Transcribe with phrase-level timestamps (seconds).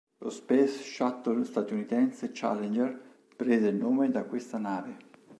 [0.23, 2.99] Lo Space Shuttle statunitense "Challenger"
[3.35, 4.97] prese il nome da questa nave.